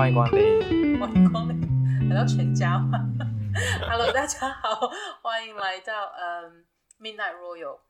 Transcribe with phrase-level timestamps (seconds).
[0.00, 2.98] 欢迎光临，欢迎光临，来到全家吗？
[3.86, 4.90] Hello，大家好，
[5.20, 6.50] 欢迎来到嗯、
[6.98, 7.80] um, Midnight Royal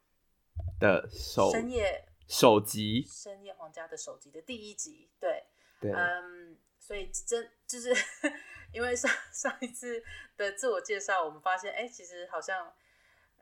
[0.81, 5.45] 的首深夜首集，深夜皇家的首集的第一集，对，
[5.81, 7.95] 对，嗯、um,，所以真就是
[8.75, 10.03] 因为上上一次
[10.37, 12.73] 的自我介绍，我们发现，哎，其实好像。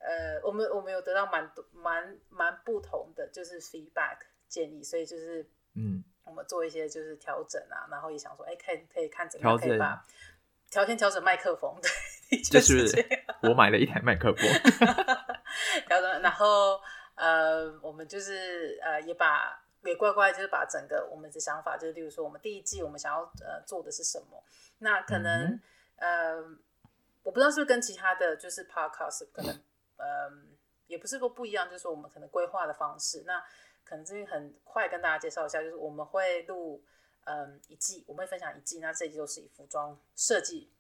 [0.01, 10.05] 呃，我们我们有得到蛮多蛮蛮不同的就是 feedback 建议，所以就是嗯，我们做一些就是调整啊，然后也想说，哎，可以可以看怎么样可以把
[10.71, 11.75] 条件调整麦克风，
[12.31, 12.87] 对， 就是
[13.43, 14.47] 我买了一台麦克风，
[15.87, 16.81] 调整，然后
[17.15, 24.45] 呃，我们就是呃也把也乖乖就是把整个我们的想法，就是例如说我们第一季我们想要呃做的是什么，
[24.79, 25.59] 那可能、
[25.97, 26.59] 嗯、呃
[27.23, 29.59] 我不知道是不是跟其他的就是 podcast 可能。
[30.01, 33.25] 嗯，也不是说不一样，就是说我们可能规划的方式。
[33.27, 33.43] 那
[33.89, 36.85] 可能这边很快跟大家介绍一下，就是我们会录
[37.25, 38.81] 嗯一季，我们会分享一季。
[38.81, 40.71] 那这一季就是以服装设计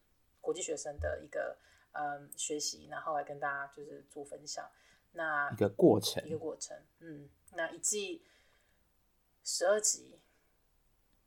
[0.42, 1.56] 国际学生的一个
[1.92, 4.68] 嗯学习，然后来跟大家就是做分享。
[5.12, 6.76] 那一个过程，一个过程。
[6.98, 8.22] 嗯，那一季
[9.42, 10.20] 十二集，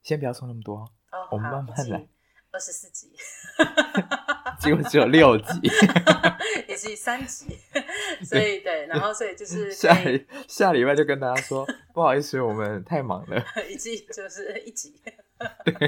[0.03, 2.07] 先不要说那么多，哦，我们慢慢来。
[2.51, 3.11] 二十四集。
[4.59, 5.59] 结果只有六集，
[6.69, 7.57] 也是三集，
[8.23, 9.91] 所以对，然后所以就是下
[10.47, 15.01] 下礼拜就跟大家说，不好意思，我们太忙了，一季就是一集，
[15.65, 15.87] 对，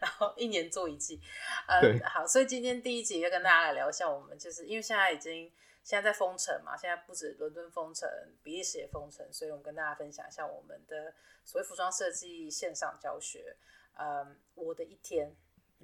[0.00, 1.20] 然后一年做一季，
[1.68, 5.48] 呃，好，所以今天第一集要跟大家来聊一下，我们就是因为现在已经
[5.84, 8.08] 现在在封城嘛，现在不止伦敦封城，
[8.42, 13.56] 比利时也封城，所以我们跟大家分享一下我们的所谓服装设计线上教学，
[13.94, 15.36] 嗯，我的一天。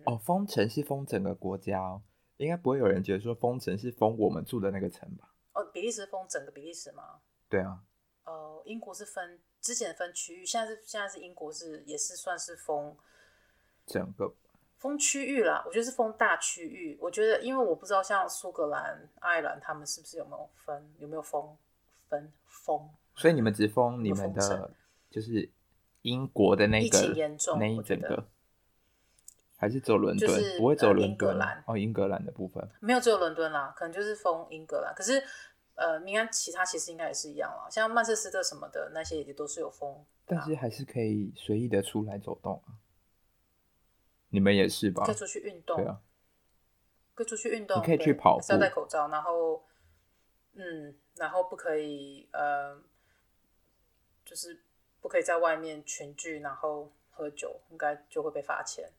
[0.04, 2.02] 哦，封城是封整个国家哦，
[2.38, 5.32] 应该不会有人觉得说封城是封我们住的那个城吧？
[5.52, 7.20] 哦，比利时封整个比利时吗？
[7.48, 7.82] 对啊。
[8.24, 12.96] 哦、呃，英国是分之前分区域，现在是现在是英国是也是算是封
[13.86, 14.34] 整个
[14.78, 15.62] 封区域啦。
[15.66, 16.96] 我觉得是封大区域。
[17.00, 21.56] 我觉得，因为我不知道像苏格兰、爱尔兰他们是不是有没有分，有没有封
[22.08, 22.88] 分封？
[23.14, 24.72] 所以你们只封你们的，
[25.10, 25.50] 就是
[26.02, 28.26] 英国的那个疫情严重那一整个。
[29.62, 31.10] 还是走伦敦，就是、不会走伦敦。
[31.10, 34.92] 英格兰哦，英格兰的部分没有，只有伦敦啦，可能就是封英格兰。
[34.92, 35.22] 可是，
[35.76, 40.04] 呃，应该其他其实应该也是一样啦，像曼彻斯特什么的那些也都是有封。
[40.26, 42.74] 但是还是可以随意的出来走动啊。
[44.30, 45.04] 你们也是吧？
[45.04, 46.00] 可以出去运动，对啊，
[47.14, 49.62] 可以出去运动，你可以去跑步，要戴口罩，然后，
[50.54, 52.76] 嗯，然后不可以，呃，
[54.24, 54.60] 就是
[55.00, 58.90] 不可以在外面群聚，然后喝酒，应该就会被罚钱。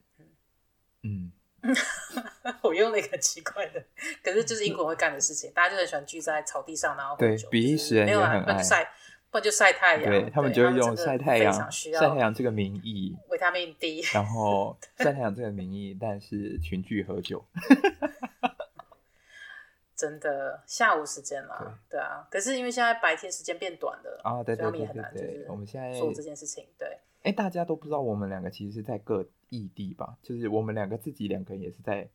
[1.64, 3.82] 嗯， 我用了一个奇怪的，
[4.22, 8.62] 可是就是英国人会干的事情，大家就很喜欢聚在草地上，然后对，比利时人也很爱。
[8.62, 8.84] 晒，
[9.30, 17.44] 不然就晒太阳，对他们就会用晒太阳、晒太阳这个名义，维他命 D，然后 晒太阳这个名义，但是群聚喝酒，
[19.96, 26.98] 真的下午时间嘛，对，啊，可是因为现在白天时间变短了啊，对对对对，我们现在做这件事情，对。
[27.24, 30.16] 哎，大家都不知道我们两个其实是在各异地吧？
[30.22, 32.08] 就是我们两个自己两个人也是在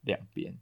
[0.00, 0.58] 两边。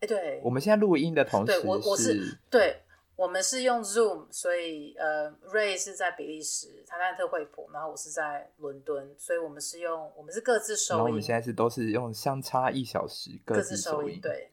[0.00, 2.82] 哎，对，我们现在录音的同时，对，我我是对，
[3.16, 10.98] 我们是用 Zoom，所以呃，Ray 是在比利时，他在特惠普，然后我是在伦敦，所以我们是用我们是各自收音。
[10.98, 14.52] 然后我们现在是都是用相差一小时各自收音，对，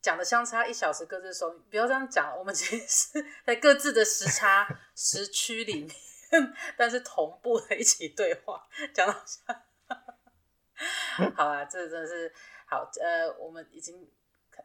[0.00, 4.66] 讲的相差一小时各自收音，不要这样讲，我们其实是在各自的时差
[4.96, 5.90] 时区里面。
[6.76, 9.64] 但是同步的一起对话，讲到下，
[11.36, 12.32] 好啊，这真的是
[12.66, 12.90] 好。
[13.00, 14.10] 呃，我们已经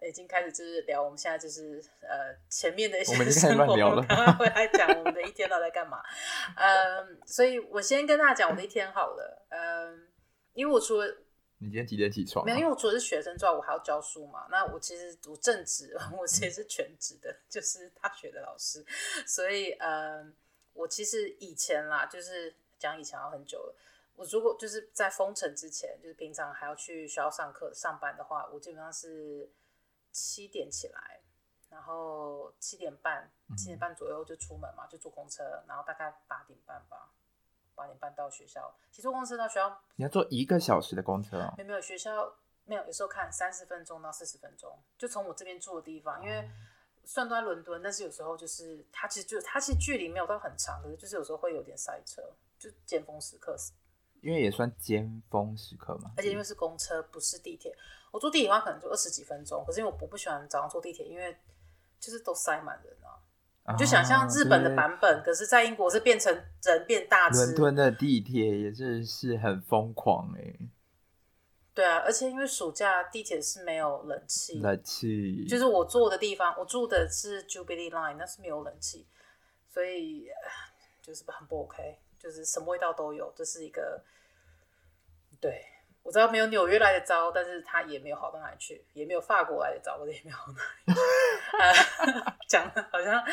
[0.02, 6.02] 已经开始就是聊，我们现在就是呃前面的一些生活，我们刚刚回来讲我们的一天到底在干嘛。
[6.56, 9.46] 嗯，所以我先跟大家讲我的一天好了。
[9.50, 10.08] 嗯，
[10.54, 11.08] 因为我除了
[11.60, 12.46] 你今天几点起床啊？
[12.46, 14.48] 没有，因为我除了是学生之外，我还要教书嘛。
[14.50, 18.86] 那我其实读正职， 我其实是全职的，就是大学的老师。
[19.26, 20.34] 所以嗯。
[20.78, 23.76] 我其实以前啦，就是讲以前要很久了。
[24.16, 29.52] 我如果就是在封城之前，就是平常还要去学校上课、上班的话，我基本上是
[30.12, 31.22] 七点起来，
[31.70, 37.12] 然后七点半、七点半左右就出门嘛，就坐公车，然后大概八点半吧，
[37.76, 38.76] 八点半到学校。
[38.90, 41.54] 其实坐公车到学校，你要坐一个小时的公车啊？
[41.58, 46.50] 没有没有，学校没有，有时候看三十分钟到四十分钟，就从我这边住的地方，因为。
[47.08, 52.22] 算都在伦敦，但是有时候就是它其实就它其实距离没有到很长，可是就是有时候会有点塞车，
[52.60, 53.56] 就尖峰时刻。
[54.22, 56.12] 因为也算尖峰时刻嘛。
[56.18, 57.74] 而且因为是公车，不是地铁。
[58.12, 61.38] 我坐地铁的话可能就二十几分钟，可是因为我不不喜欢早上坐地铁，因为
[62.00, 63.24] 就是都塞满人啊。
[63.64, 66.34] 啊就想象日本的版本，可是在英国是变成
[66.64, 67.30] 人变大。
[67.30, 70.70] 伦敦的地铁也是是很疯狂哎、欸。
[71.78, 79.08] 对啊，而且因为暑假地铁是没有冷气，冷气就是我坐的地方，我住的是 Jubilee Line，那是没有冷气，
[79.70, 80.28] 所以
[81.04, 84.04] 就是很不 OK，就是什么味道都有，这是一个
[85.40, 85.64] 对。
[86.02, 93.24] 我知道没有纽约来的糟，但是它也没有好到哪里去，也没有法国来的糟，我也没有好到哪里 讲的好像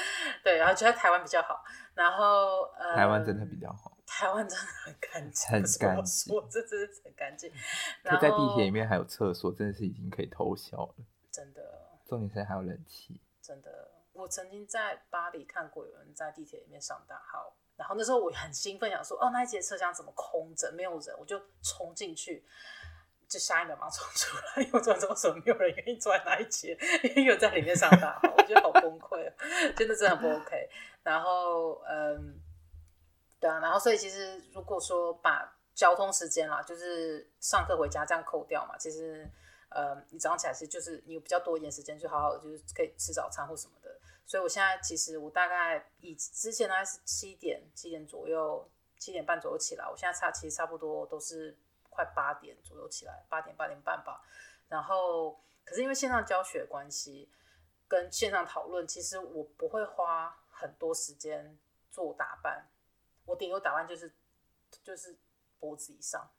[0.43, 1.65] 对，然后觉得台湾比较好，
[1.95, 7.51] 然后呃，台湾真的比较好，台湾真的很干净，很干净，我真的是很干净。
[8.03, 10.95] 可在地铁里面还有厕所，真的是已经可以偷笑了。
[11.31, 13.21] 真的，重点是还有冷气。
[13.43, 17.57] 真的，我曾经在巴黎看过有人在地铁里面上大号。
[17.77, 22.45] 然后那时候我很兴奋，想说哦，那一节车厢怎么空着，没有人，我就冲进去，
[23.29, 29.29] 就下一秒马上冲出来， 因为我怎么这么说没有人愿意坐在那一节，因为有在里面上大号，我觉得好崩溃，
[29.75, 30.71] 真的真的很不 OK。
[31.03, 32.41] 然后嗯，
[33.45, 39.31] 对啊，然后所以其实如果说把交通时间啦，就是上课回家这样扣掉嘛，其实
[39.69, 44.01] 呃，你早上起来是就是你有比较多一点时间，就好好就是可以吃早餐或什么的。
[44.25, 48.67] 所以，我现在其实我大概以之前大概是七点七点左右，
[48.99, 49.87] 七点半左右起来。
[49.91, 51.55] 我现在差其实差不多都是
[51.91, 54.23] 快八点左右起来，八点八点半吧。
[54.69, 57.31] 然后，可是因为线上教学关系
[57.87, 61.59] 跟线上讨论，其实我不会花很多时间
[61.91, 62.71] 做打扮。
[63.27, 64.13] 我顶多打扮就是
[64.83, 65.17] 就是
[65.59, 66.31] 脖子以上。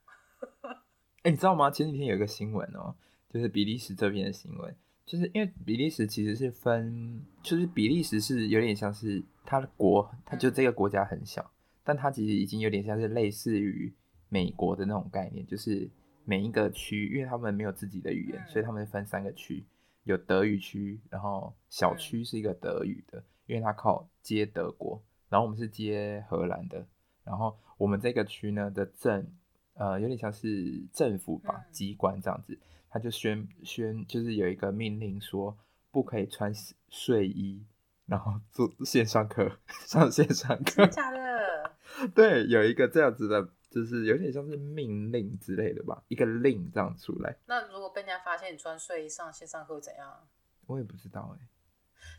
[0.61, 1.71] 哎、欸，你知道吗？
[1.71, 2.95] 前几天有一个新闻哦，
[3.29, 4.75] 就是比利时这边的新闻。
[5.05, 11.51] 就是因为比利时其实是分，就是比利时是有点像是它的国，它就这个国家很小，
[11.83, 13.93] 但它其实已经有点像是类似于
[14.29, 15.87] 美国的那种概念，就是
[16.23, 19.63] 每一个区，因为他们没有自己的语言，所以他们分三个区，
[20.05, 24.99] 有德语区，然后小区是一个德语的，因为它靠接德国，
[25.35, 26.87] 然后我们是接荷兰的，
[27.25, 29.27] 然后我们这个区呢的政，
[29.73, 32.57] 呃，有点像是政府吧，机关这样子。
[32.89, 35.57] 他就宣宣，就是有一个命令说，
[35.91, 36.53] 不可以穿
[36.87, 37.61] 睡衣，
[38.05, 40.87] 然后做线上课， 上线上课。
[40.87, 41.71] 假的？
[42.15, 47.35] 对，有一个这样子的，就是有点像是命令之类的吧，一个令这样出来。
[47.45, 50.25] 那如果被人家发现你穿睡衣上线上课会怎样？
[50.67, 51.47] 我也不知道哎、欸。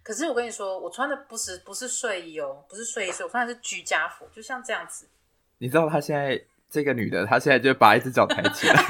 [0.07, 5.09] 可是我跟你说，我穿的不是不是睡衣哦，不是睡衣，我穿的是居家服，就像这样子。
[5.59, 8.85] 你知道她现在这个女的，她现在就把一只脚抬起来。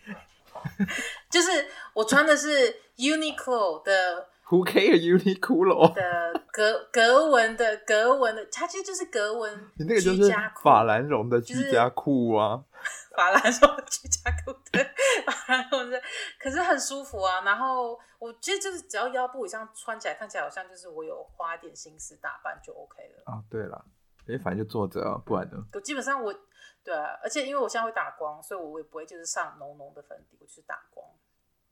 [1.28, 9.56] 就是我穿的是 Uniqlo 的，Who care Uniqlo 的格格纹的格纹的，它其实就是格纹。
[9.78, 10.30] 你那个就是
[10.62, 12.62] 法兰绒的居家裤啊，
[13.16, 14.82] 法兰绒居家裤，对，
[15.24, 16.02] 法兰绒的，
[16.38, 17.42] 可是很舒服啊。
[17.42, 23.32] 然后我其实就是只要腰部以上穿起来，看起来好像就是我有花一点心思打扮就 OK 了。
[23.32, 23.84] 啊，对了，
[24.28, 25.64] 哎，反正就坐着啊，不然呢？
[25.72, 26.34] 我基本上我。
[26.82, 31.06] 对啊，而且因为我现在会打光，所以我也不会就是上浓浓的粉底，我就是打光。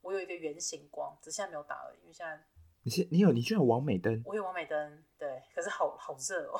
[0.01, 1.99] 我有一个圆形光，只是现在没有打而已。
[2.03, 2.39] 因为现在
[3.11, 4.21] 你有你居然有王美灯？
[4.25, 6.59] 我有王美灯，对，可是好好热哦。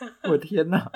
[0.24, 0.90] 我的天哪！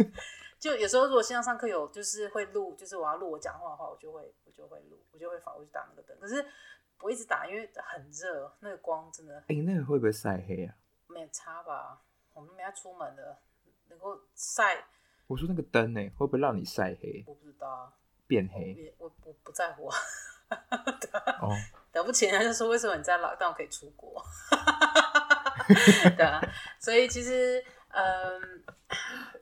[0.60, 6.18] 就有时候如果线上上课有就是会录，就是我要录我讲话的话，我就会我就会录，我就会反过去打那个灯。
[6.18, 6.44] 可是
[7.00, 9.36] 我一直打，因为很热，那个光真的。
[9.40, 10.74] 哎、欸，那个会不会晒黑啊？
[11.06, 12.00] 没差吧？
[12.32, 13.38] 我们没要出门的，
[13.88, 14.86] 能够晒。
[15.26, 17.22] 我说那个灯呢，会不会让你晒黑？
[17.26, 17.92] 我不知道啊，
[18.26, 18.94] 变黑？
[18.98, 19.96] 我我不在乎啊。
[21.40, 21.50] 哦，
[21.94, 24.22] 了不起，人家就说为什么你在老，但我可以出国？
[26.16, 26.40] 对啊，
[26.78, 28.62] 所以其实，嗯，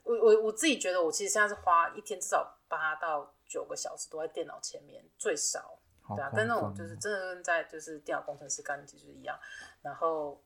[0.05, 5.79] 我我我自己觉得，我其实现在是花一天至少八到九个小时都在电脑前面，最少。
[6.15, 9.39] 对啊，跟那种就是真的跟在就是电脑工程师干其实一样。
[9.83, 10.41] 然后，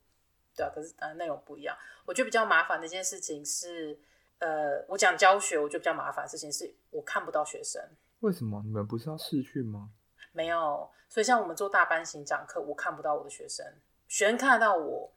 [0.54, 1.76] 对啊，可是当然内容不一样。
[2.04, 3.98] 我觉得比较麻烦的一件事情是。
[4.38, 7.82] 呃，我讲教学，我觉得比较麻烦的事情是我看不到学生。
[8.20, 8.60] 为什么？
[8.66, 9.88] 你们不是要试训吗？
[10.36, 13.64] 没有，所以像我们做大班型讲课，我看不到我的学生，
[14.06, 15.10] 学生看得到我，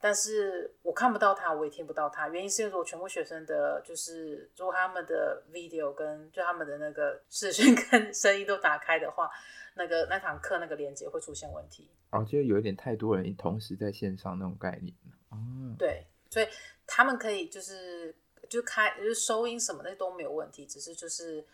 [0.00, 2.28] 但是我看不到他，我也听不到他。
[2.28, 9.28] 原因是因为我全部学生的，就是如果他们的 video 跟就他们的那个视讯 跟声音都打开的话，
[9.74, 11.90] 那个那堂课那个连接会出现问题。
[12.10, 14.94] 哦，就有一点太多人同时在线上那种概念。
[15.30, 15.36] 哦，
[15.76, 16.46] 对，所以
[16.86, 18.14] 他们可以就是。
[18.48, 21.44] 就开就是收音什么的都没有问题，只是就是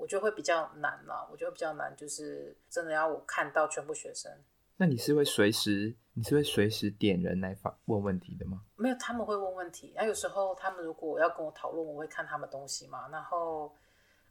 [0.00, 4.32] 我觉得会比较难嘛，我觉得比较难，就是真的要我看到全部学生。
[4.78, 8.62] 那你是会随时，你是会随时点人来发问问题的吗？
[8.76, 9.92] 没有，他们会问问题。
[9.94, 13.06] 然后有时候他们如果要跟我讨论，我会看他们东西嘛。
[13.12, 13.70] 然后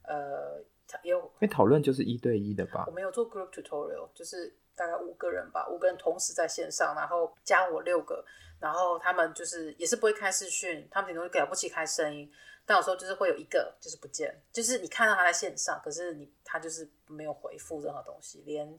[0.02, 0.60] 呃，
[1.04, 2.84] 也有，因为讨论就是一对一的吧？
[2.88, 8.24] 我没有做 group tutorial，就是大概五个人吧，五个人同时在线上，然后加我六个，
[8.58, 12.28] 然后他们就是也是不会开视讯，他们顶多了不起开声音，
[12.66, 18.78] 但有时候就是会有一个就是不见，就是你看到他在线上，可是你他就是没有回复任何东西，连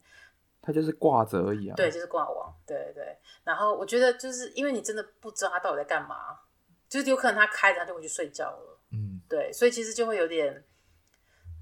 [0.62, 1.76] 他就是挂着而已啊。
[1.76, 3.18] 对，就是挂网，对对。
[3.44, 6.40] 然后我觉得就是因为你真的不知道他到底在干嘛，
[6.88, 10.64] 就是有可能他开着他就回去睡觉了，嗯，对，所以其实就会有点。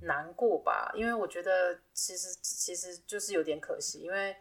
[0.02, 4.34] 难过吧，因为我觉得其实其实就是有点可惜，因为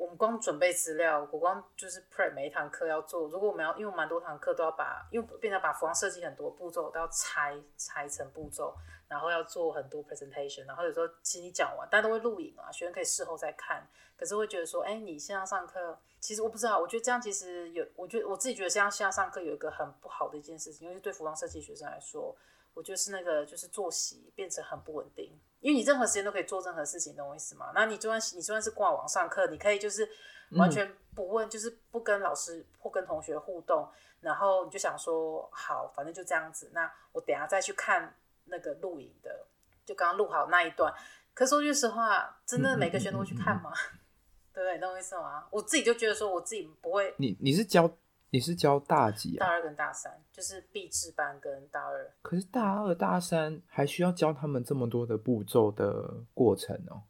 [0.00, 8.74] 我们光准备资料，我光就是 prep 每一堂课要做，如果我们要，因为蛮多堂课都要把，因为变成把服装设计很多步骤都要拆拆成步骤，
[9.08, 22.34] 然后要做很多 presentation，然后有时候其实你讲完，大家都会录影啊，学生可以事后再看，可是会觉得说，哎，你线上上课，其实我不知道，我觉得这样其实有，我觉得我自己觉得这样线上上课有一个很不好的一件事情，因为对服装设计学生来说。
[22.74, 27.72] 我就是那个，就是作息变成很不稳定，因为你任何时间都可以做任何事情，懂我意思吗？
[27.74, 30.08] 那你就算你就算是挂网上课，你可以就是
[30.52, 33.88] 完全不问，嗯、就是不跟老师或跟同学互动，
[34.20, 36.70] 然后你就想说好，反正就这样子。
[36.72, 39.46] 那我等下再去看那个录影的，
[39.84, 40.94] 就刚刚录好那一段。
[41.34, 43.72] 可说句实话，真的每个学生都会去看吗？
[44.54, 44.78] 对不对？
[44.78, 45.46] 懂我意思吗？
[45.50, 47.14] 我自己就觉得说，我自己不会。
[47.18, 47.90] 你你是教？
[48.30, 49.40] 你是教大几啊？
[49.40, 52.10] 大二跟大三，就是毕制班跟大二。
[52.22, 57.02] 可是大二、大三还需要教他们这么多的步骤的过程哦。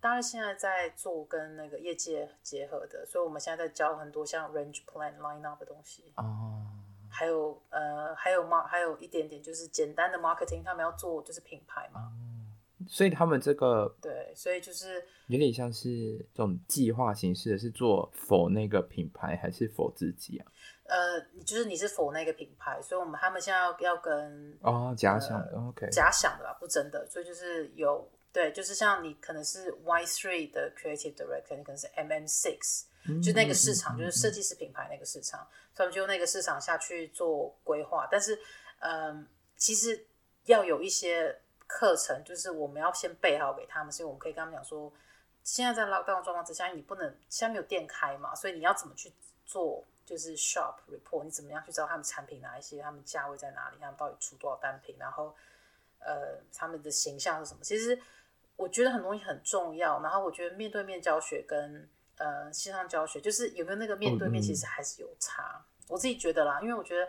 [0.00, 6.66] 大二现在在做跟那个业界结合的，所以我们现在在教很多像 range plan、line up 的东西哦。
[7.10, 12.00] 还有呃，还有 mar 还有一点点就是简单的 marketing，他们要做就是品牌嘛。
[12.00, 12.23] 哦
[12.88, 20.46] 所以他们这个对，所以就是有点像是这种计划形式的，是做 for 那个品牌还是 for 自己啊？
[20.84, 32.84] 呃，就是你是 for 那个品牌，所以我们他们现在要要跟哦假想的、呃、OK 假想的吧，不真的，所以就是有对，就是像你可能是 Y three 的 creative director，你可能是 MM six，
[33.22, 35.40] 就那个市场、嗯、就是设计师品牌那个市场，
[35.74, 38.38] 所以我们就用那个市场下去做规划，但是
[38.80, 39.26] 嗯、呃，
[39.56, 40.06] 其实
[40.44, 41.40] 要有一些。
[41.76, 44.92] 课程就是我们要先备好给他们，所以我们可以跟他们讲说，
[45.42, 49.12] 现在在 lockdown 状况之下，你不能现在没有店开嘛，所以你要怎么去
[49.44, 55.34] 做，就是 shop report，你怎么样去知道他们产品哪一些，他们价位在哪里，他们到底出多少单品，然后
[55.98, 57.64] 呃他们的形象是什么？
[57.64, 58.00] 其实
[58.54, 61.88] 我觉得很多东西很重要，然后我觉得面对面教学跟
[62.18, 65.60] 呃线上教学，就是有没有那个面对面，其实还是有差。
[65.88, 67.08] 我自己觉得啦，因为我觉得，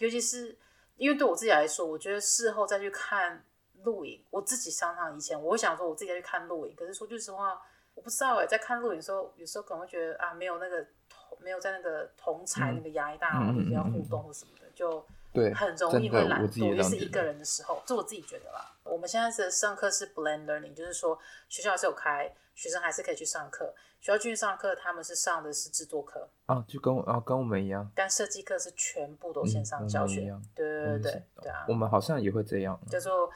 [0.00, 0.58] 尤其是。
[0.96, 3.44] 因为对我自己来说，我觉得事后再去看
[3.84, 7.60] 录影，我自己常常以前我会想说我自己要去看录影，可是说句实话，
[7.94, 18.72] 我不知道哎，在看录影的时候，有时候可能会觉得啊，没有那个同，没有在那个同才那个压力大，或者要互动或什么的，就对，很容易会懒惰，尤其是一个人的时候，这我自己觉得啦。
[18.84, 23.74] 我们现在的上课是 blend learning，就是说学校是有开，学生还是可以去上课。
[24.00, 27.90] 学校去上课，他们是上的是制作课啊，就跟啊跟我们一样。
[27.94, 31.64] 但设计课是全部都线上教学，嗯、对对对对对啊。
[31.66, 32.78] 我们好像也会这样。
[32.90, 33.30] 叫做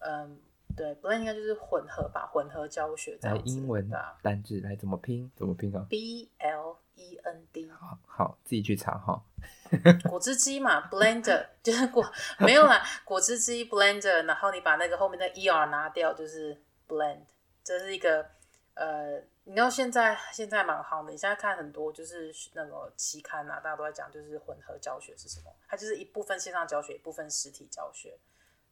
[0.00, 0.40] 嗯，
[0.76, 3.42] 对，不然应该就是混合吧，混合教学这样子。
[3.44, 5.30] 来英文的单字来怎么拼？
[5.36, 7.70] 怎么拼啊？B L E N D。
[7.70, 9.22] 好，好，自己去查哈。
[10.08, 12.04] 果汁机嘛，blender 就是果
[12.38, 17.24] 没有啦，果汁机 blender，然后你把那个后面的 E R 拿掉，就是 blend，
[17.62, 18.26] 这是一个
[18.74, 19.22] 呃。
[19.44, 25.50] 你知道现在现在蛮好的，你现在看很多就是那个期刊啊，大家都在讲，就是混合教学是什么？
[25.66, 28.16] 它就是一部分线上教学，一部分实体教学，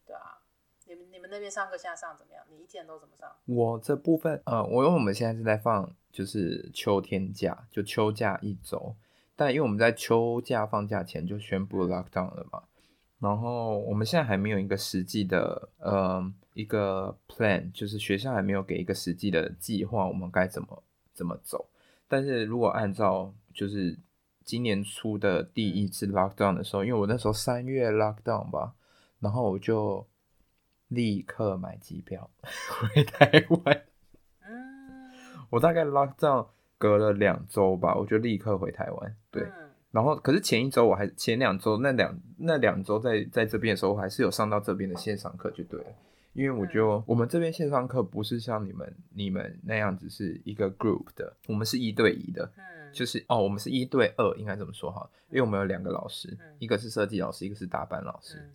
[0.07, 0.39] 对啊。
[0.89, 2.43] 你们你们那边上课现在上怎么样？
[2.51, 3.31] 你一天都怎么上？
[3.45, 8.95] 我这部分呃，我因为我们现在是在放就是秋天假，就秋假一周，
[9.37, 12.63] 但因为我们在秋假放假前就宣布 lockdown 了嘛，
[13.19, 16.33] 然后我们现在还没有一个实际的呃。
[16.55, 20.83] 一个 plan 就是学校还没有给一个实际的计划，我们该怎么
[21.15, 21.69] 怎么走。
[22.09, 23.97] 但是如果按照就是
[24.45, 28.75] 今年初的第一次 lockdown 的时候，因为我那时候三月 lockdown 吧，
[29.21, 30.05] 然后我就
[30.89, 32.29] 立刻买机票
[32.69, 33.83] 回台湾。
[35.51, 39.17] 我大概 lockdown 隔了两周吧，我就立刻回台湾。
[39.31, 39.47] 对，
[39.91, 45.87] 然后可是前一周我还前两周那两那两周在在这边的时候，我还是有上到这边的线上课，就对了。
[46.35, 58.49] 因为我就我们这边线上课不是像你们你们那样子是一个 group 的，我们是一对一的，嗯，就是哦，我们是一对二，应该这么说哈，因为我们有两个老师，一个是设计老师，一个是打板老师，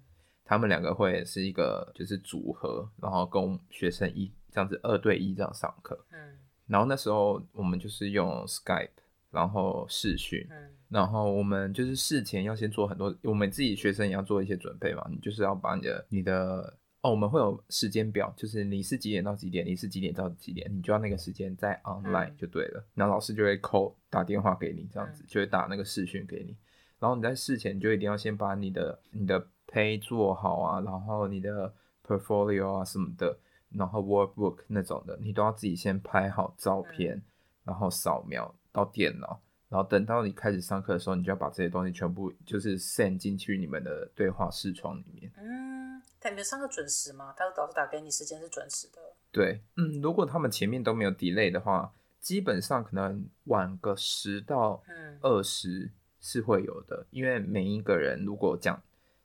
[0.54, 8.90] 他们两个会是一个就是组合，然后跟学生一这样子二对一这样上课，嗯，然后那时候我们就是用 Skype，
[9.32, 10.48] 然后视讯，
[10.90, 16.78] 然后我们就是事前要先做很多，我们自己学生也要做一些准备嘛，你就是要把你的你的。
[17.02, 22.80] 哦，我们会有时间表，就是你是几点到几点，你是几点到几点，你就要那个时间在 online 就对了。
[22.80, 26.56] 嗯、然后老师就会 call 打电话给你，这样子、嗯、就会打那个视讯给你。
[27.00, 31.74] 然后你在事前就一定要先把你的你的 pay 做好啊，然后你的
[32.06, 33.36] portfolio 啊什么的，
[33.72, 37.24] 然后 workbook 那种的，你都要自己先拍好照片，嗯、
[37.64, 39.42] 然后扫描到电脑。
[39.70, 45.32] 然后等到你开始上课的时候，你就要把这些东西全部就是 send 进去你们的对话视窗里面。
[45.36, 47.34] 嗯，他你们上课准时吗？
[47.36, 49.02] 他的导师打给你时间是准时的。
[49.32, 54.80] 对，嗯，如果他们前面都没有 delay 的话，基本上可能晚个十到
[55.22, 55.90] 二十
[56.22, 58.80] 是会有的，嗯、因为每一个人如果讲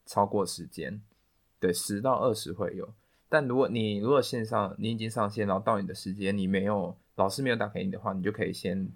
[0.09, 1.01] 超过时间，
[1.61, 2.93] 对，十到二十会有。
[3.29, 8.91] 但如果你如果线上你已经上线，然后到你的时间你没有老师没有打给你的话，你就可以先。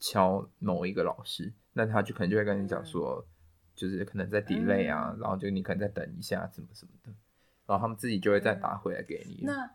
[0.00, 3.24] 敲某一个老师，那他就可能就会跟你讲说，
[3.74, 7.10] 就是可能在 delay 啊，嗯、然后就你可能再等一下，怎么什么的，
[7.64, 9.36] 然后他们自己就会再打回来给你。
[9.42, 9.70] 嗯、那，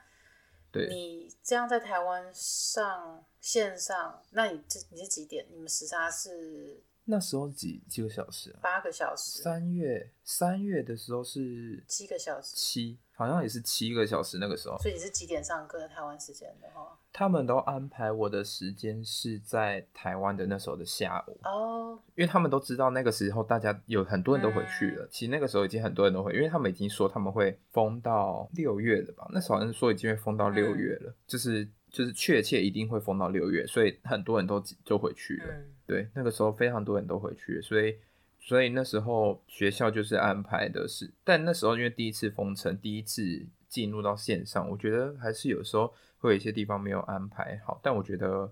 [0.71, 5.47] 对，你这样在台湾上线上，那你这你是几点？
[5.49, 6.83] 你们时差是？
[7.09, 8.59] 那时候几几个小时啊？
[8.61, 9.41] 八个小时。
[9.41, 12.55] 三月三月的时候是七个小时。
[12.55, 12.99] 七。
[13.19, 15.85] 好像也是七个小时那个时候，所以你是几点上课？
[15.89, 25.03] 台湾时间的话，他们都安排我的时间是在台湾的那时候的下午哦，因为他们都知道那个时候大家有很多人都回去了。
[25.03, 29.27] 嗯、其实那个时候已经很多人都回，因为他们已经说他们会封到六月了吧？
[29.33, 35.45] 那时候好像说已经会封到六月了，嗯、就是就是确切一定会封到六月，所以很多人都就回去了。
[35.49, 37.95] 嗯、对，那个时候非常多人都回去了，所以。
[38.41, 47.79] 所以那时候学校就是安排的是，但那时候因为第一次封城，第一次进入到线上，我觉得还是有时候会有一些地方没有安排好。
[47.83, 48.51] 但我觉得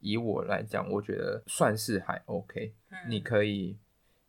[0.00, 2.74] 以我来讲，我觉得算是还 OK。
[3.08, 3.76] 你可以，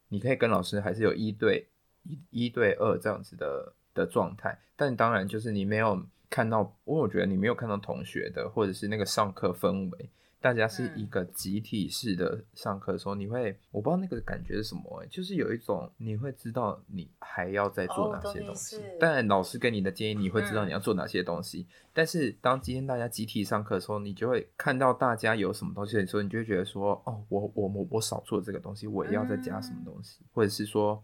[0.10, 1.68] 你可以跟老师还是有一对
[2.04, 4.58] 一、一对二这样子的的状态。
[4.75, 10.10] 但当然就是你没有看到，我我觉得你没有看到同学的，或者是那个上课氛围。
[10.41, 18.78] 大家是一个集体式的上课的时候，嗯、你会我不知道那个感觉是什么、欸，就是有一种你会知道你还要再做哪些东西。
[18.78, 21.67] 哦、但老师给你的建议，你会知道你要做哪些东西。
[21.69, 31.04] 嗯、但是当今天大家集体上课的时候，你就会看到大家有什么东西的时候，你就会觉得说，哦，我我我我少做这个东西，我要再加什么东西，嗯、或者是说，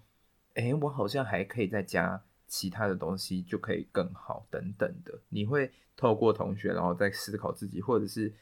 [0.54, 5.20] 哎、欸，我好像还可以再加其他的东西，就可以更好等等的。
[5.30, 8.34] 你会透过同学，然后再思考自己，或者是。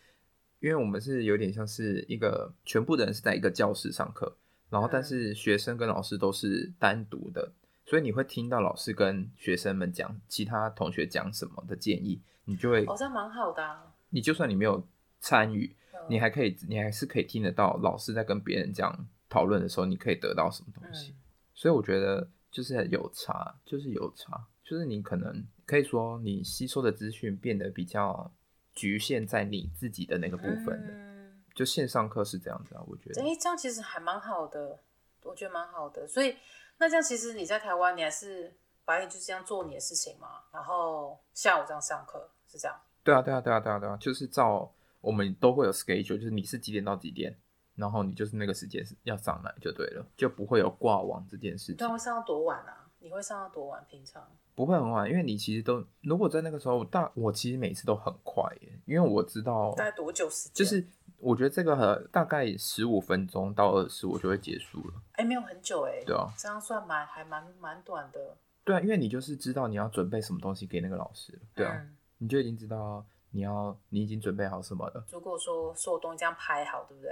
[0.60, 4.34] 因为我们是有点像是一个全部的人是在一个教室上课，
[4.70, 7.52] 然后但是学生跟老师都是单独的，
[7.86, 13.94] 所以你会听到老师跟学生们讲其他同学讲什么的建议，你就会好像蛮好的啊。
[14.12, 14.88] 你就算你没有
[15.20, 15.76] 参与，
[16.08, 21.14] 你还可以，你还是可以听得到老师在跟别人讲讨论的时候，你可以得到什么东西。
[21.54, 28.32] 所以我觉得就是有差，就是有差，就是你可能可以说你吸收的资讯变得比较。
[28.76, 33.22] 局限在你自己的那个部分的，嗯、就线上课是这样子啊，我觉得。
[33.22, 34.80] 哎、欸，这样其实还蛮好的，
[35.22, 36.08] 我觉得蛮好的。
[36.08, 36.36] 所以
[36.80, 38.52] 那这样其实你在台湾，你还是
[38.84, 42.76] 白天就这样做你的事情嘛，然后下午这样上课是这样。
[43.04, 47.38] 对啊，对啊，对啊，对啊，对啊，就是照我们都会有 schedule，就是你是几点到几点，
[47.76, 51.88] 然后你就是那个时间是要上来就对了，就不会有挂网这件事情。
[51.88, 52.88] 你会上到多晚啊？
[53.00, 53.84] 你会上到多晚？
[53.90, 54.26] 平常？
[54.56, 64.94] 不会很晚，因为你其实都如果在那个时候，大我其实每次都很快耶，因为我知道大概多久时间，就是我觉得这个大概十五分钟到二十，我就会结束了。
[65.14, 68.38] 哎、欸，没有很久哎，对啊，这样算蛮还蛮蛮短的。
[68.64, 75.04] 对啊，因为你就是知道你要准备什么东西给那个老师了，对啊，嗯、你就已经知道你要你已经准备好什么了。
[75.12, 77.12] 如果说所有东西这样排好，对不对？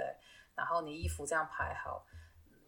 [0.54, 2.06] 然后你衣服这样排好，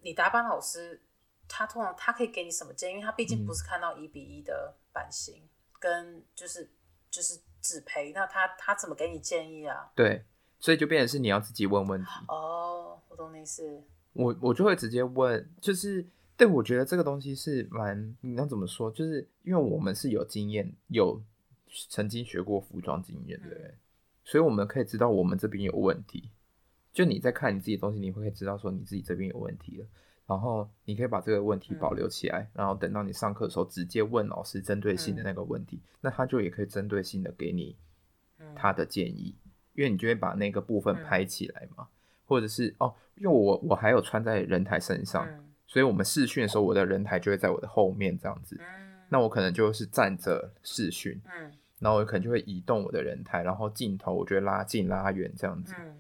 [0.03, 1.03] 你打扮老师。
[1.47, 2.93] 他通常他可以给你什么建议？
[2.95, 6.71] 因为他毕竟不是看到一比一的版型，嗯、跟就是
[7.11, 9.93] 就是纸胚，那他他怎么给你建议啊？
[9.95, 10.25] 对，
[10.59, 12.11] 所以就变成是你要自己问问题。
[12.29, 13.85] 哦，我懂你意思。
[14.15, 18.91] 我我就会直接问，就是对，我觉得这个东西是蛮，你要怎么说？
[18.91, 21.23] 就是因为我们是有经验，有
[21.91, 23.69] 曾经学过服装经验，对不对？
[23.69, 23.79] 嗯、
[24.25, 26.31] 所以我们可以知道我们这边有问题。
[26.95, 29.87] 就你在看你自己的东西，你会知道说你自己这边有问题了。
[30.27, 37.77] 然后你可以把这个问题保留起来，嗯、然后等到你上课的时候直接问老师针对性的那个问题，嗯、那他就也可以针对性的给你
[38.55, 41.89] 他的建议，嗯、因为你就会把那个部分拍起来嘛，嗯、
[42.25, 55.95] 或者是哦，因为我我还有穿在人台身上，嗯、所以我们试训的时候，我的人台就会在我的后面这样子，嗯、那我可能就是站着试训，嗯、然后我可能就会移动我的人台，然后镜头我就会拉近拉远这样子，嗯、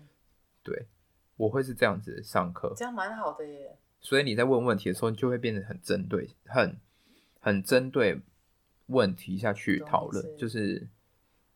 [0.64, 0.88] 对，
[1.36, 3.78] 我会是这样子上课，这样蛮好的耶。
[4.00, 6.76] 所以你在问问题的时候，你就会变得很针对，很
[7.38, 8.20] 很针对
[8.86, 10.88] 问题下去讨论，就是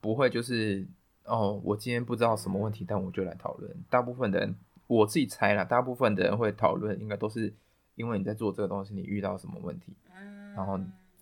[0.01, 0.87] 不会就是
[1.25, 3.75] 哦，我今天不知道什么问题，嗯、但我就来讨论。
[3.90, 4.55] 大部分的人，
[4.87, 7.53] 我自己猜啦，大部分的人会讨论，应该都是
[7.97, 10.81] 因为你在做这个东西，你遇到什么问题，嗯、然后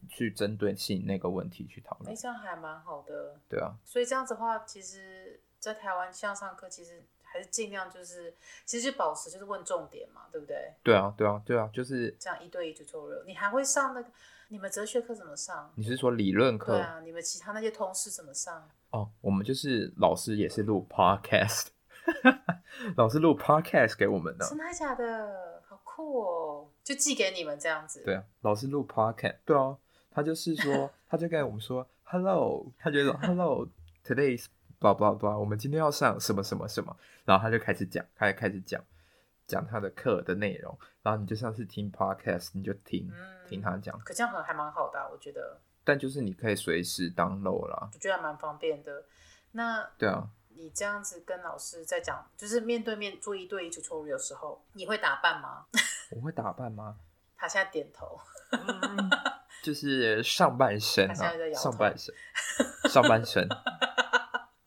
[0.09, 2.13] 去针对性那个问题去讨论。
[2.13, 3.41] 哎，这样还蛮好的。
[3.49, 3.77] 对啊。
[3.85, 7.05] 所以这样子的话，其实，在台湾线上上课，其实
[7.37, 10.73] 还是尽量就是，其实就保持就是问重点嘛，对不对？
[10.83, 13.23] 对啊，对啊，对啊，就是这样一对一就做了。
[13.27, 14.09] 你还会上那个？
[14.49, 15.71] 你们哲学课怎么上？
[15.75, 16.73] 你是说理论课？
[16.73, 18.67] 对啊，你们其他那些同事怎么上？
[18.91, 21.67] 哦，我们就是老师也是录 podcast，
[22.97, 24.47] 老师录 podcast 给我们的。
[24.49, 25.63] 真的假的？
[25.69, 26.69] 好酷哦！
[26.85, 28.03] 就寄给你们这样子。
[28.05, 29.77] 对啊，老师录 podcast，对啊，
[30.13, 34.47] 他就是说，他就跟我们说 hello，他觉得 hello，today's
[34.81, 38.83] blah blah blah，我们今天要上什么什么什么，然后他就开始讲，他就开始讲。
[39.47, 43.97] 讲他的课的内容，然后你就像是听 podcast，你就听、嗯、听他讲。
[44.01, 45.61] 可这样还蛮好的、啊，我觉得。
[45.85, 49.05] 但就是你可以随时 download 啦，我觉得还蛮方便的。
[49.53, 55.67] 那对啊，你这样子跟老师在讲，就是面对面做一对一 tutorial 的时候，你会打扮吗？
[56.11, 56.97] 我会打扮吗？
[57.37, 58.19] 他现在点头，
[58.51, 59.11] 嗯、
[59.63, 61.15] 就是上半身啊，
[61.55, 62.13] 上半身，
[62.91, 63.49] 上半身。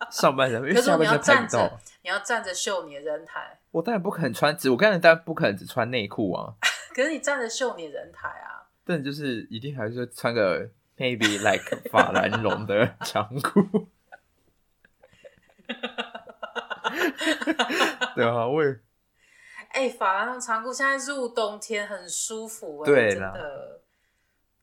[0.12, 1.80] 上半身，因为下半身拍不到。
[2.02, 3.60] 你要站着秀你的人台。
[3.72, 6.56] 我当然不可能穿只，我刚才当然不可能只穿内裤啊。
[6.96, 8.68] 可是你站着秀你的人台啊。
[8.84, 10.68] 但就是一定还是穿个
[10.98, 13.88] maybe like 法兰绒的长裤。
[18.16, 18.80] 对啊，我也。
[19.70, 23.82] 哎、欸，法兰绒长裤现在入冬天很舒服、欸，对真的。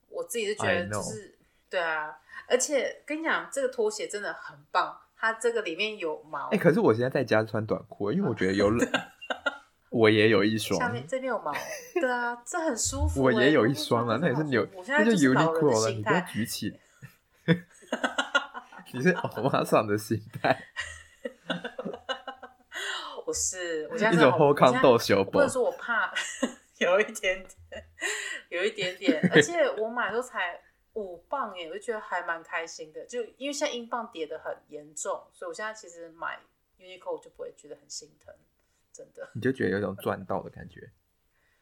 [0.09, 1.39] 我自己是觉得就是，
[1.71, 4.99] 对啊，而且跟你讲，这个拖鞋真的很棒。
[5.27, 8.89] 它这个里面有毛，哎、欸，可是我现在在家穿短裤，因为我觉得有冷。
[9.91, 11.53] 我也有一双，下面这边有毛，
[11.95, 13.23] 对啊，这很舒服。
[13.23, 15.91] 我也有一双啊，那也是牛，那就 Uniqlo 了。
[15.91, 16.79] 你不要举起，
[18.93, 20.65] 你是欧巴桑的心态。
[23.27, 26.13] 我是，我现在一种后康豆修，不能说我怕，
[26.79, 27.85] 有一点点，
[28.51, 30.61] 有一点点，而且我买都才。
[30.97, 33.05] 五磅耶，我就觉得还蛮开心的。
[33.05, 36.41] 就因为现在英镑跌得很严重，所以我现在其实买
[36.79, 38.35] Uniqlo 就不会觉得很心疼，
[38.93, 39.31] 真的。
[39.35, 40.91] 你就觉得有一种赚到的感觉，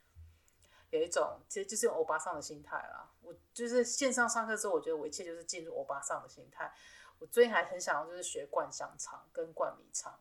[0.90, 3.10] 有一种其实就是用欧巴桑的心态啦。
[3.22, 6.72] 我就是线上上课之后，我觉得我一切就是进入欧巴桑的心态。
[7.18, 10.16] 我最近还很想要就是学灌香肠跟灌米肠。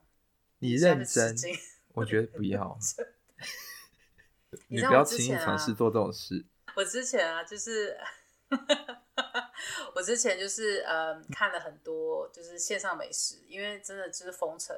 [0.57, 1.35] 你认真？
[1.93, 2.75] 我觉得不 要。
[4.69, 6.45] 你不要轻易尝试做这种事。
[6.75, 7.95] 我之前啊，就是。
[10.03, 14.75] 我之前就是呃看了很多就是线上美食，因为真的就是封城。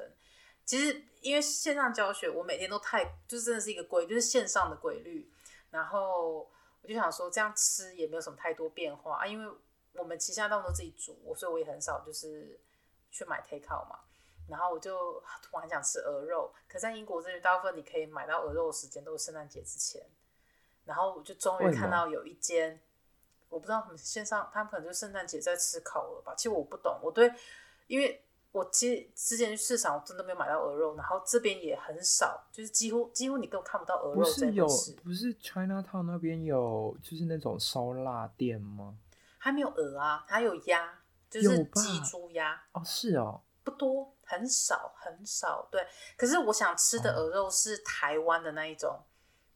[0.64, 5.28] 其实因为线上教学，我每天都太就是真的是一个规，就是线上的规律。
[5.70, 6.48] 然后
[6.80, 9.52] 我就想说，这样吃也没有什么太多变化啊，因为
[9.94, 12.60] 我们其实现在都自己煮，所以我也很少就是
[13.10, 13.98] 去买 take out 嘛。
[14.48, 20.00] 然后我就突然想吃鹅肉，可在英国这边大部分你可以买到鹅肉的时间都是圣诞节之前。
[20.84, 22.80] 然后我就终于看到有一间。
[23.48, 26.34] 我不知道他们线上，他们可能就圣诞节在吃烤鹅吧。
[26.36, 27.32] 其实我不懂，我对，
[27.86, 34.66] 因为我其实之前去市场，我真的没有买到鹅肉，然后这边也很少，就是几乎几乎你都看不到鹅肉在有，
[35.02, 38.96] 不是 Chinatown 那边有，就是那种烧腊店吗？
[39.38, 40.98] 还没有鹅啊，还有鸭，
[41.30, 42.60] 就是鸡猪鸭。
[42.72, 45.68] 哦，是哦，不多，很少很少。
[45.70, 49.04] 对，可是我想吃的鹅肉是台湾的那一种，哦、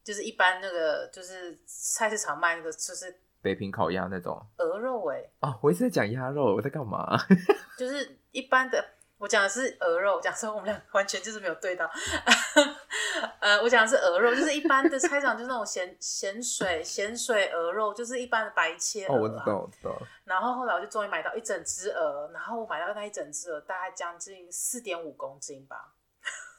[0.04, 3.20] 就是一般那个就是菜市场卖那个，就是。
[3.42, 7.18] 北平烤鸭那种鹅肉哎、欸、哦，我一直在讲鸭肉，我在干嘛？
[7.78, 8.84] 就是一般的，
[9.18, 11.90] 我讲的是鹅肉，讲说我们俩完全就是没有对到。
[13.40, 19.14] 呃，我讲的是鹅肉，就是一般的菜场，就是那种咸咸水咸水鹅肉，就是一般的白切鹅。
[19.14, 20.02] 哦，我知道，我知道。
[20.24, 25.94] 然后后来我就终于买到一整只鹅，然后我买到那一整只鹅大概将近四点五公斤吧。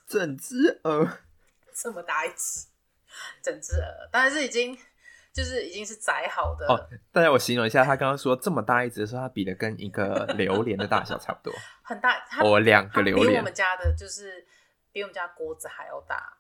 [0.08, 1.08] 整只鹅
[1.74, 2.67] 这么大一只，
[3.41, 4.76] 整只鹅，当然是已经。
[5.34, 6.89] 就是已经是宰好的哦。
[7.12, 12.24] 大家我形容一下，他刚刚说这么大一只的时候，它比的跟一个榴莲的大小差不多， 很大。
[12.44, 14.46] 我两个榴莲比我们家的就是
[14.91, 16.34] 比我们家锅子还要大，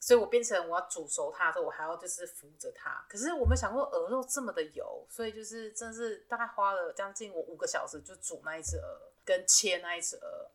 [0.00, 3.04] 所以我变成我要煮熟它的时候，我还要就是扶着它。
[3.08, 10.50] 可是我没想过鹅肉这么的油，所以就是真的是大概花了将近我五个小时就煮那一只鹅跟切那一只鹅，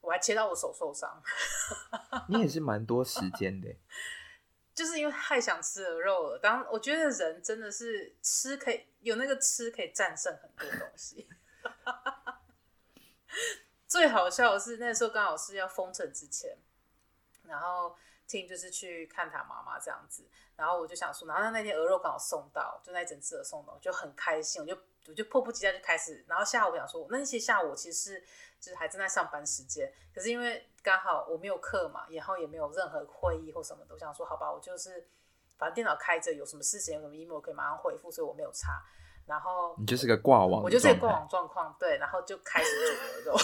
[0.00, 1.22] 我还切到我手受伤。
[2.28, 3.68] 你也是蛮多时间的。
[4.74, 6.38] 就是因为太想吃鹅肉了。
[6.38, 11.28] 当我觉得人真的是吃可以有那个吃可以战胜很多东西。
[13.86, 16.56] 最好笑的是那时候刚好是要封城之前，
[17.44, 17.96] 然后
[18.48, 20.24] 就是去看他妈妈这样子，
[20.56, 24.76] 然后我就想说，然后那天鹅肉刚好送到，就那一整次的送到，我就很开心，我就
[25.08, 28.20] 我就迫不及待就开始，然后下午我想说，那些下午其实是
[28.58, 35.06] 就是还正在上班时间，可是因为刚好我没有课嘛，然后也没有任何会议或什么的，我想说好吧，我就是
[35.58, 38.82] 反正电脑开着，有什么事情有什么 email 可以马上回复，所以我没有查。
[39.24, 43.36] 然后你就是个挂网，我就是个挂网状况，对，然后就开始煮鹅肉，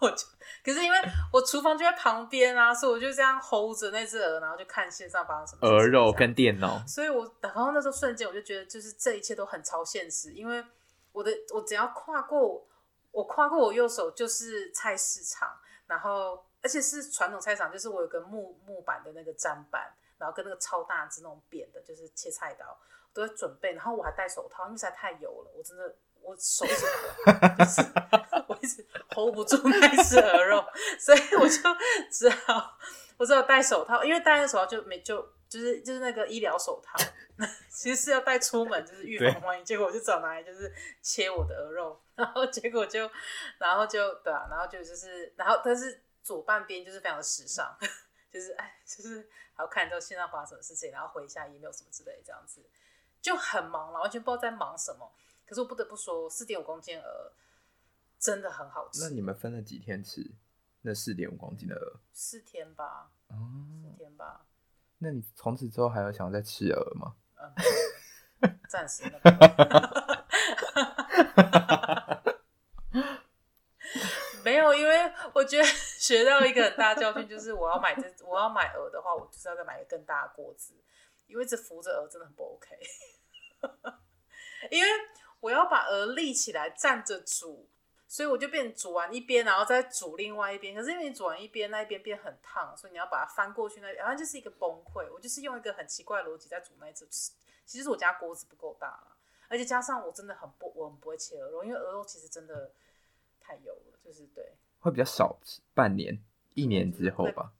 [0.00, 0.26] 我就
[0.64, 0.98] 可是因为
[1.32, 10.64] 我厨房就在旁边啊，所以我就这样 hold 着那只鹅，然后就看线上发生什么鹅肉跟电脑，所以我然后那时候瞬间我就觉得，就是这一切都很超现实，因为
[11.12, 12.66] 我的我只要跨过
[13.12, 22.78] 我跨过我右手就是菜市场，然后而且是传统菜市场，就是我有个木木板的那个砧板，然后跟那个超大只那种扁的，就是切菜刀。
[23.12, 26.86] 都在准备，然后我还戴手套，因为实在太油了，我真的我手一直
[27.26, 27.82] 抖，就是
[28.48, 30.64] 我一直 hold 不住那只鹅肉，
[30.98, 31.58] 所以我就
[32.10, 32.78] 只好
[33.18, 36.98] 我只好戴手套，因为戴那手套就没就就是就是那个医疗手套，
[37.70, 39.64] 其实是要带出门，就是预防万一。
[39.64, 43.10] 结果我就找拿来就是切我的鹅肉，然后结果就
[43.58, 47.76] 然后就对啊，然后就就是然后但是左半边就是非常的时尚，
[48.32, 52.60] 就是哎就是还要看到现在发生什么事情，然后回一下 email 什么之类这样子。
[53.22, 55.10] 就很忙了，完全不知道在忙什么。
[55.46, 57.32] 可是我不得不说，四点五公斤鹅
[58.18, 59.02] 真的很好吃。
[59.02, 60.32] 那你们分了几天吃？
[60.82, 62.00] 那四点五公斤的鹅？
[62.12, 63.10] 四天吧。
[63.28, 63.36] 哦，
[63.82, 64.46] 四天吧。
[64.98, 67.16] 那你从此之后还有想要再吃鹅吗？
[68.40, 69.18] 嗯，暂时没有。
[74.44, 80.74] 没有，因为我觉得学到一个很大的教训，就是我要买这我要买鹅的话，我就是要再买一个更大的锅子，
[81.26, 82.78] 因为这扶着鹅真的很不 OK。
[84.70, 84.88] 因为
[85.44, 87.68] 我要把鹅立起来站着煮，
[88.08, 90.74] 所以我就变煮完一边，然后再煮另外一边。
[90.74, 95.06] 可是因为你煮完一边，那一边变很烫，所以你要把它翻过去那边，然后就是一个崩溃。
[95.12, 97.06] 我就是用一个很奇怪的逻辑在煮那一次。
[97.66, 99.16] 其实我家锅子不够大了，
[99.48, 102.72] 而且加上我真的很不，我很不会切鹅肉，因为鹅肉其实真的
[103.38, 104.56] 太油了，就是对。
[104.80, 107.52] 会比较少吃，半年、一年之后吧。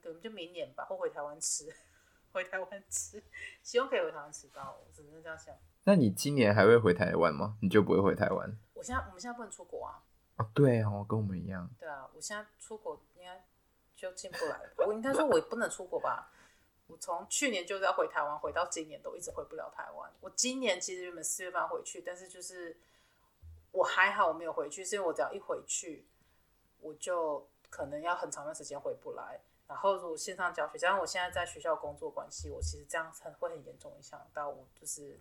[0.00, 1.74] 可能就明年吧，或回台湾吃。
[2.30, 3.20] 回台湾吃，
[3.64, 5.52] 希望可以回台湾吃到，我只能这样想。
[5.88, 7.56] 那你今年还会回台湾吗？
[7.62, 8.54] 你就不会回台湾？
[8.74, 10.04] 我现在我们现在不能出国啊。
[10.36, 11.66] 哦，对哦，跟我们一样。
[11.80, 13.42] 对啊，我现在出国应该
[13.96, 14.70] 就进不来了。
[14.86, 16.30] 我应该说，我也不能出国吧？
[16.88, 20.12] 我从去年就是要回台湾，回到今年都一直回不了台湾。
[20.20, 22.76] 我今年其实原本四月份要回去，但是就是
[23.72, 26.06] 我还好，我没有回去，是因为我只要一回去，
[26.82, 29.40] 我就可能要很长的时间回不来。
[29.66, 35.18] 然后如果线上教学，加上我现在在学校工作关系，我其实这样很会很严重影响到我就是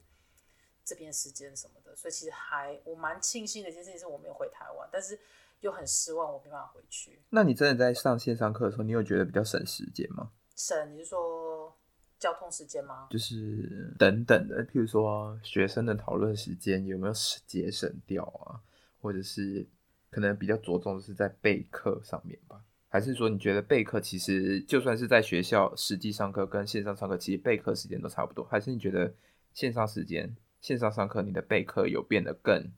[0.87, 5.19] 这边时间什么的，所以其实还我蛮庆幸的一件事情是我没有回台湾，但是
[5.59, 7.19] 又很失望我没办法回去。
[7.29, 10.31] 那你真的在上线上课的时候，你有觉得比较省时间吗？
[10.55, 11.77] 省，你是说
[12.17, 13.07] 交通时间吗？
[13.11, 17.13] 就是等等的，譬如说学生的讨论时间有没有
[17.45, 18.61] 节省掉啊？
[19.01, 19.67] 或者是
[20.09, 22.63] 可能比较着重的是在备课上面吧？
[22.87, 28.45] 还是说你觉得备课其实就算是在学校实际上课跟线上上课，其实备课时间都差不多？
[28.45, 29.13] 还是你觉得
[29.53, 32.71] 线上时间线上上课你的备课有变得更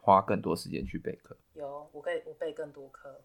[0.00, 1.36] 花更多时间去备课？
[1.54, 3.22] 有，我可以我备更多课。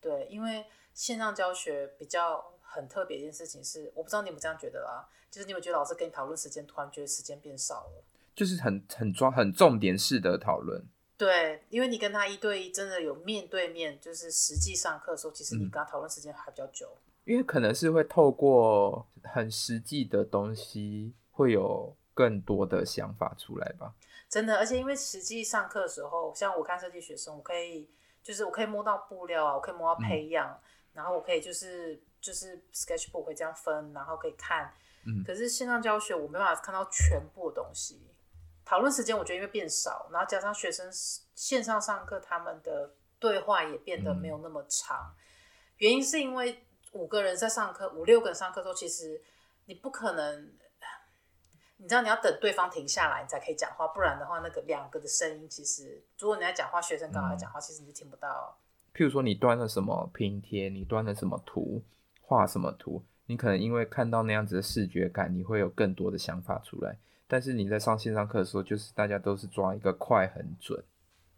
[0.00, 10.84] 对，因为线上教学比较很特别一件事情是，我不知道你们这样觉得啦，就是你们觉得老师跟你讨论时间，突然觉得时间变少了，就是很很抓很重点式的讨论。
[11.18, 16.88] 对，因为你跟他一对一，真的有面对面，就是实际上课的时候，其实你跟他讨论时间还比较久。
[17.24, 23.92] 因为可能是会透过很实际的东西，会有更多的想法出来吧。
[24.26, 27.88] 真的，而且因为实际上课的时候，像我看设计学生，我可以
[28.22, 30.60] 就是我可以摸到布料啊，我可以摸到培养，嗯、
[30.94, 34.72] 然后我可以就是就是 sketchbook 会这样分，然后可以看。
[35.04, 35.22] 嗯。
[35.24, 38.00] 可是线上教学，我没办法看到全部的东西。
[38.64, 40.90] 讨论时间我觉得因为变少，然后加上学生
[41.36, 45.14] 线上上课，他们的对话也变得没有那么长。
[45.14, 45.14] 嗯、
[45.76, 49.22] 原因是因为五个人在上课，五六个人上课的时候，其实
[49.66, 50.52] 你不可能，
[51.78, 58.56] 你知道你要等对方停下来，你才可以讲话，不然的话，那个两个的声音其实，如果你在讲话，学生刚好在讲话，嗯、其实你就听不到。
[58.94, 61.82] 譬如说你端了什么拼贴，你端了什么图，
[62.22, 66.98] 画什么图，你可能因为看到那样子的视觉感，你会有更多的想法出来。
[67.28, 70.82] 但是你在上线上课的时候，就是大家都是抓一个快很准。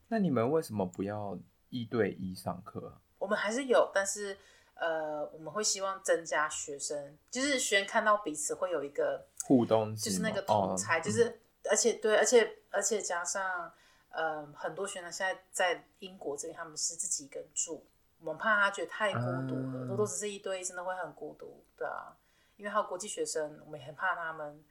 [0.06, 1.36] 那你们为什么不要
[1.70, 3.00] 一对一上课？
[3.18, 4.36] 我们还是有，但是
[4.74, 11.38] 呃，我们会希望增加学生，就是学生看到彼此会有一个互动，就是那个同侪，就是、嗯、
[11.70, 13.72] 而且对，而且而且加上
[14.10, 17.82] 呃，很多学生现在在英国这里，他们是自己一个人住，
[18.20, 22.14] 我们怕他觉得太孤独了，多多、只是一对一，真的会很孤独，对啊。
[22.58, 24.62] 因为还有国际学生，我们也很怕他们，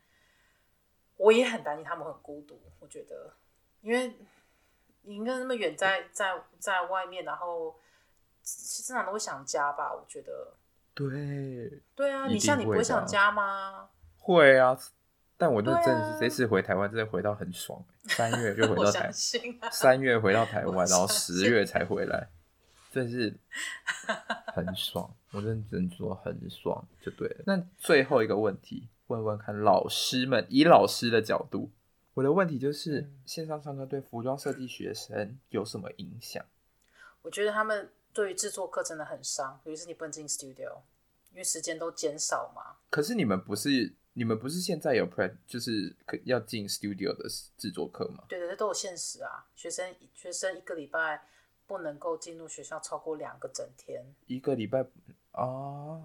[1.16, 2.62] 我也很担心他们很孤独。
[2.80, 3.34] 我觉得，
[3.82, 4.14] 因为
[5.02, 7.76] 你应该那么远，在在在外面，然后
[8.44, 9.92] 正常都会想家吧？
[9.92, 10.54] 我觉得，
[10.94, 13.90] 对，对啊，你像你不会想家吗？
[14.28, 14.78] 会啊。
[15.40, 17.80] 但我就真的是这次回台湾，真的回到很爽。
[18.08, 19.12] 三月就 回到台，
[19.72, 22.28] 三月回到台湾，然后十月才回来，
[22.92, 23.32] 真是
[24.54, 25.14] 很爽。
[25.32, 27.44] 我真的只能说很爽就对了。
[27.46, 31.70] 那最后一个问题，问问看老师们，以老师的角度，
[32.16, 36.44] 我的问题就是线上上课对服装设计学生有什么影响？
[37.22, 40.80] 我觉得他们对于制作课真的很伤，尤其是你不能进 studio，
[41.30, 42.78] 因为时间都减少嘛。
[42.90, 43.94] 可是你们不是？
[44.18, 48.24] 你们不是现在有 pre 就是要进 studio 的制作课吗？
[48.28, 49.46] 对对，都有限时啊。
[49.54, 51.24] 学生学生一个礼拜
[51.68, 54.04] 不能够进入学校超过两个整天。
[54.26, 54.84] 一个礼拜
[55.34, 56.02] 哦。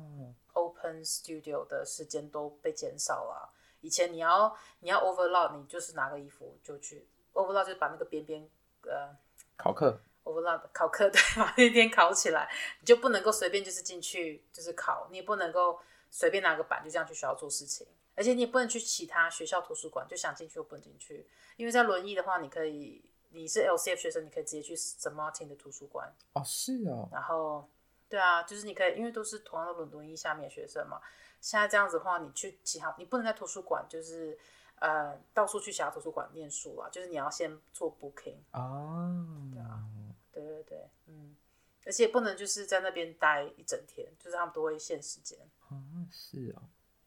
[0.52, 3.50] Open studio 的时间都被减少了。
[3.80, 8.46] 以前你要你要 overload，你就是拿个衣服就去 overload，就把那个边边
[8.82, 9.16] 呃
[9.56, 12.46] 考课 overload 考课 对，把那边考起来，
[12.78, 17.86] 你就不能够随便就是进去就是考，你也不能够随便拿个板就这样去学校做事情。
[18.14, 25.12] 而且你也不能去其他学校图书馆，就想进去又不能进去，因为在轮椅的话，你可以，你是 LCF 学生，你可以直接去 St.
[25.14, 26.12] Martin 的图书馆。
[26.34, 27.08] 哦，是哦。
[27.10, 27.68] 然后，
[28.08, 31.00] 对啊，就是你可以，因为都是同样的轮轮椅下面的学生嘛。
[31.40, 34.38] 现在这样子的话，你去其他，你不能在图书馆，就是
[34.76, 38.36] 呃，到处去其他图书馆念书啊，就是你要先做 booking。
[38.52, 39.26] 哦。
[39.52, 39.82] 对啊，
[40.30, 41.36] 对对对，嗯。
[41.84, 45.36] 而且不能就是在那边待一整天，就是他们都会限时间。
[45.68, 46.62] 哦，是哦。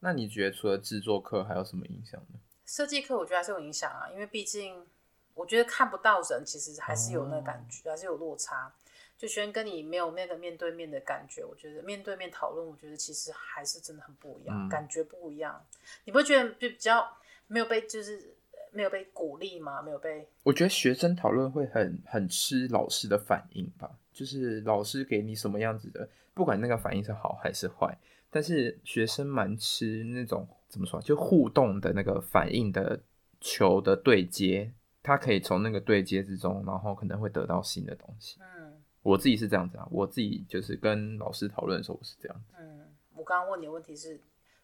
[0.05, 2.39] 那你觉得除了制作课还有什么影响呢？
[2.63, 4.85] 设计课我觉得还是有影响啊，因为毕竟
[5.33, 8.71] 我觉得看不到人，其实还是有那个感觉，哦、还是有落差。
[9.17, 15.65] 就学生跟你没有那个面对面的感觉，我觉得面对面讨论，我觉得其实还是真的很不一样，嗯、感觉不一样。
[16.03, 18.35] 你不会觉得就比较没有被就是
[18.71, 19.81] 没有被鼓励吗？
[19.81, 20.27] 没有被？
[20.43, 27.97] 我觉得学生讨论会很很吃老师的反应吧，就是老师给你什么样子的，不管那个反应是好还是坏。
[28.35, 33.01] 但是学生蛮吃那种怎么说，就互动的那个反应的
[33.39, 38.37] 球的对接，他可以从那个对接之中，然后可能会得到新的东西。
[38.41, 42.55] 嗯，我自己是这样子啊，我自己就是跟老师讨论的时候我是这样子。
[42.59, 44.19] 嗯，我刚刚问你的问题是，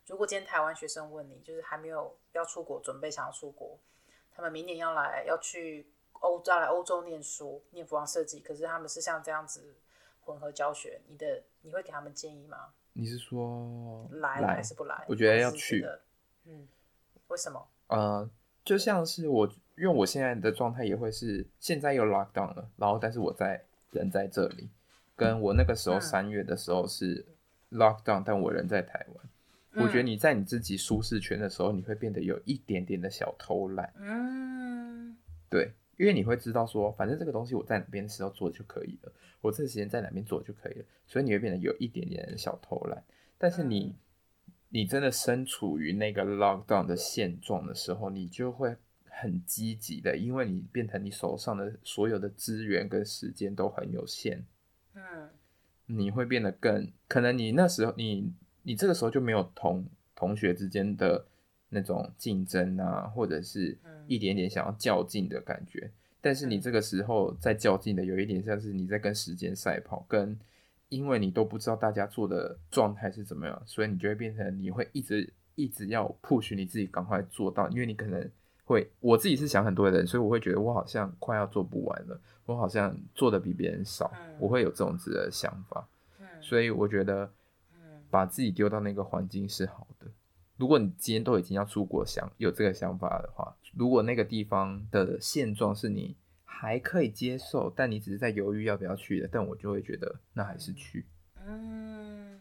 [0.05, 3.79] 如果今天台湾学生问你，就是还没有要出国，准备想要出国，
[4.35, 5.87] 他们明年要来要去
[6.19, 9.77] 欧要来欧洲念书，念服装设计，可是他们是像这样子
[10.19, 12.73] 混合教学，你的你会给他们建议吗？
[12.93, 15.05] 你是说来还是不来？
[15.07, 15.85] 我觉得要去。
[16.45, 16.67] 嗯，
[17.27, 17.67] 为什么？
[17.87, 18.29] 呃，
[18.63, 24.69] 就像是我，因为我现在的状态也会是现在又 lock down 了，然后但是我在人在这里，
[25.15, 27.25] 跟我那个时候三月的时候是
[27.71, 29.25] lock down，但我人在台湾。
[29.73, 33.93] 嗯，我觉得你在你自己舒适圈的时候，你会变得有一点点的小偷懒。
[33.97, 35.15] 嗯，
[35.49, 35.73] 对。
[36.01, 43.03] 因为你会知道说，反正这个东西我在哪边的时候做就可以了，我这个时间在哪边做就可以了，所以你会变得有一点点小偷懒。
[43.37, 43.95] 但是你，
[44.69, 54.43] 你真的身处于那个 lockdown 的现状的时候，你就会很积极的，因为你变成你手上的所有的资源跟时间都很有限。
[54.95, 55.29] 嗯，
[55.85, 58.33] 你会变得更可能，你那时候你
[58.63, 59.85] 你这个时候就没有同
[60.15, 61.27] 同学之间的。
[61.73, 70.37] 那种竞争啊，或者是一点点想要较劲的感觉，嗯、但是你这个时候在较劲的，有一点像是你在跟时间赛跑，跟
[70.89, 78.29] 因为你都不知道大家做的状态是怎么样，所以你就会变成你会一直一直要 push 你自己赶快做到，因为你可能
[78.65, 85.87] 会，我自己是想很多的人，所以我会觉得我好像快要做不完了，我好像做的比别人少，嗯、我会有这种子的想法，
[86.19, 87.31] 嗯、所以我觉得，
[88.09, 90.07] 把自己丢到那个环境是好的。
[90.61, 101.07] 如果你今天都已经要出国想有这个想法的话，如果那个地方的现状是你还可以接受，但你只是在犹豫要不要去的，但我就会觉得那还是去，
[101.43, 102.39] 嗯，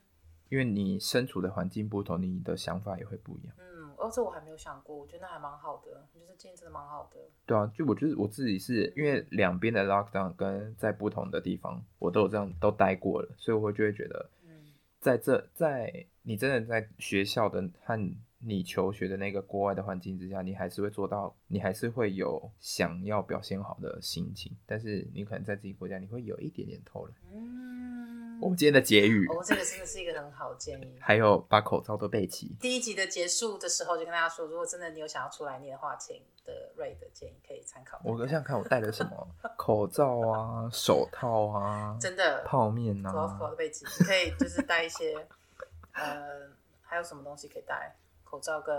[0.51, 3.55] 因为你身处的环境不同，你的想法也会不一样。
[3.57, 7.19] 嗯，哦，这我还没有想过，我觉得那还蛮好的，我觉得今天真的蛮好的。
[7.47, 14.29] 对啊，就我觉得我自己是因为两边的 lockdown 跟在不同的地方，我都有这样都待过了，所以我就会觉得。
[15.01, 27.15] 在这，在你真的在学校的和你求学的那个国外的环境之下，你还是会做到，你还是会有想要表现好的心情，但是你可能在自己国家，你会有一点点偷懒。
[27.33, 30.97] 嗯，我们今天的结语，哦，这个真的是一个很好的建议。
[31.01, 32.57] 还有把口罩都备齐。
[32.59, 38.01] 第一集的结束的时候，就跟大家说，如果真的你有想要出来念的话，请的 Ray 的建议可以参考。
[38.03, 39.29] 我想想看，我带了什么？
[39.59, 45.15] 口罩啊，手套啊，真的，泡面啊，口罩备齐，你可以就是带一些，
[45.93, 46.49] 呃，
[46.83, 47.97] 还有什么东西可以带？
[48.25, 48.75] 口罩跟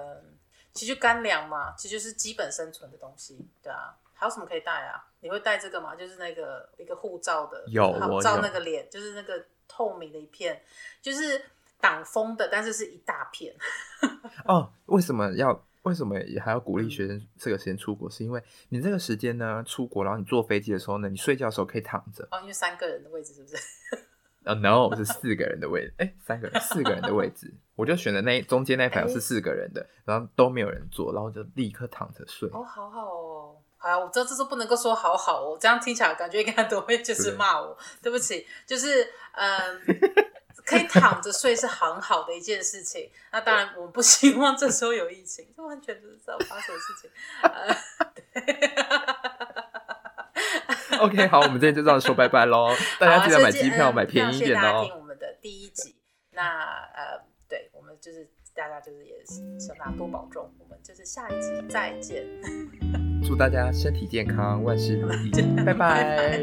[0.73, 3.95] 其实干粮嘛，其实就是基本生存的东西，对啊。
[4.13, 5.03] 还有什么可以带啊？
[5.21, 5.95] 你会带这个吗？
[5.95, 10.61] 就是那个一个护照的，有护照那个脸，就是那个透明的一片，
[11.01, 11.43] 就是
[11.79, 13.55] 挡风的，但是是一大片。
[14.45, 15.65] 哦，为什么要？
[15.83, 18.07] 为什么也还要鼓励学生这个时间出国？
[18.07, 18.39] 是因为
[18.69, 22.23] 你这个时间呢出国，然后你坐飞机的时候呢，你睡觉的时候可以躺着。
[22.29, 23.57] 哦，因为三个人的位置是不是？
[24.45, 25.93] 哦、oh,，no，是四个人的位置。
[25.97, 32.49] 哎、欸，三个人，四个人的位置，我就选的那中间那排是四个人的，然后都没有人坐，然后就立刻躺着睡。
[32.49, 33.55] 哦，好好哦。
[33.77, 37.77] 好啊，我知道这是不能够说好好哦，这样听起来感觉应该都会就是骂我。
[38.01, 39.81] 对，对不起，就是嗯。
[40.63, 43.09] 可以躺着睡是很好的一件事情。
[43.31, 47.09] 那当然，我们不希望这时候有疫情，这完全不知道发生的事情。
[47.41, 48.90] 呃、
[51.01, 52.69] OK，好，我们今天就这样说拜拜喽。
[52.99, 54.61] 大家记得买机票，啊、买便宜一点哦。
[54.61, 55.95] 谢谢大家听我们的第一集。
[56.31, 56.43] 那
[56.93, 60.49] 呃，对我们就是大家就是也是希望大家多保重。
[60.59, 62.23] 我们就是下一集再见。
[63.23, 65.31] 祝大家身体健康，万事如意。
[65.65, 66.39] 拜拜。